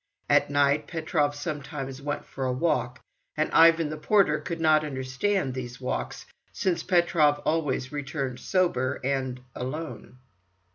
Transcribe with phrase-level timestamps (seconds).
[0.27, 3.01] At night Petrov sometimes went for a walk,
[3.37, 10.17] and Ivan the porter could not understand these walks, since Petrov always returned sober, and—alone.